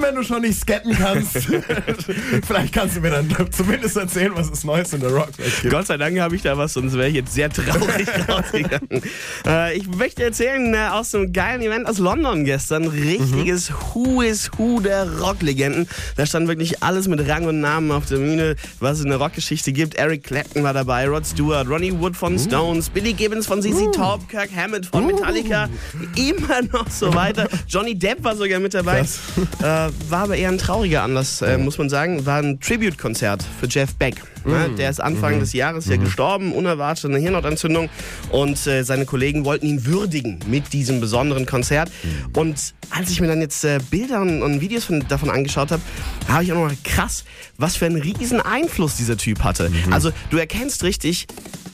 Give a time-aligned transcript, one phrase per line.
[0.00, 1.32] Wenn du schon nicht scatten kannst,
[2.46, 5.72] vielleicht kannst du mir dann zumindest erzählen, was es Neues in der Rockwelt gibt.
[5.72, 9.02] Gott sei Dank habe ich da was, sonst wäre ich jetzt sehr traurig rausgegangen.
[9.46, 12.88] Äh, ich möchte erzählen äh, aus einem geilen Event aus London gestern.
[12.88, 15.88] Richtiges Who is Who der Rocklegenden.
[16.16, 19.18] Da stand wirklich alles mit Rang und Namen auf der Bühne, was es in der
[19.18, 19.94] Rockgeschichte gibt.
[19.96, 24.28] Eric Clapton war dabei, Rod Stewart, Ronnie Wood von Stones, Billy Gibbons von ZZ Top,
[24.28, 25.68] Kirk Hammett von Metallica,
[26.16, 27.48] immer noch so weiter.
[27.68, 29.00] Johnny Depp war sogar mit dabei.
[29.00, 32.26] Äh, war aber eher ein trauriger Anlass, äh, muss man sagen.
[32.26, 34.16] War ein Tribute-Konzert für Jeff Beck.
[34.46, 37.90] Ja, der ist Anfang des Jahres ja gestorben, unerwartet eine Hirnhautentzündung.
[38.30, 41.90] Und äh, seine Kollegen wollten ihn würdigen mit diesem besonderen Konzert.
[42.34, 45.82] Und als ich mir dann jetzt äh, Bilder und, und Videos von, davon angeschaut habe,
[46.28, 47.24] habe ich auch noch mal krass,
[47.58, 49.70] was für einen riesen Einfluss dieser Typ hatte.
[49.90, 51.26] Also du erkennst richtig,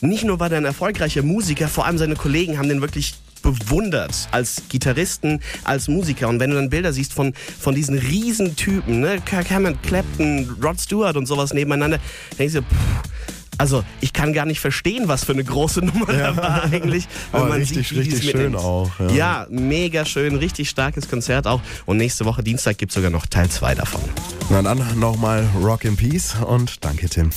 [0.00, 4.28] nicht nur war der ein erfolgreicher Musiker, vor allem seine Kollegen haben den wirklich bewundert
[4.30, 6.28] als Gitarristen, als Musiker.
[6.28, 9.20] Und wenn du dann Bilder siehst von, von diesen Riesentypen, ne?
[9.24, 11.98] Kirk Hammett, Clapton, Rod Stewart und sowas nebeneinander,
[12.38, 13.09] denkst du, pff,
[13.60, 17.06] also ich kann gar nicht verstehen, was für eine große Nummer da war eigentlich.
[17.30, 18.56] Wenn Aber man richtig, sieht, wie richtig schön mitnimmt.
[18.64, 19.10] auch, ja.
[19.10, 19.46] Ja.
[19.50, 21.60] mega schön, richtig starkes Konzert auch.
[21.86, 24.00] Und nächste Woche Dienstag gibt es sogar noch Teil 2 davon.
[24.48, 27.30] Na dann nochmal Rock in Peace und danke, Tim.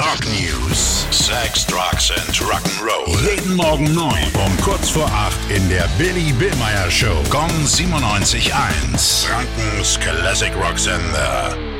[0.00, 1.06] Rock News.
[1.10, 3.30] Sex, Drugs and Rock'n'Roll.
[3.30, 4.04] Jeden Morgen 9
[4.34, 7.22] um kurz vor 8 in der Billy Billmeyer Show.
[7.30, 9.26] Gong 97.1.
[9.26, 11.77] Frankens Classic Rock Sender.